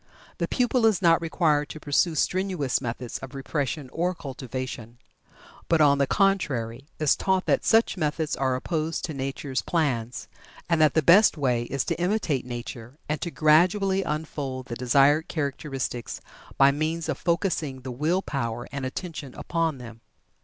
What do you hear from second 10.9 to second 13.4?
the best way is to imitate nature and to